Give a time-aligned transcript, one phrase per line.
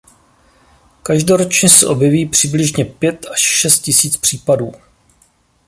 [1.03, 4.71] Každoročně se objeví přibližně pět až šest tisíc případů.